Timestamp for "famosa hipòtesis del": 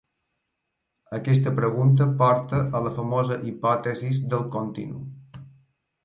2.95-4.47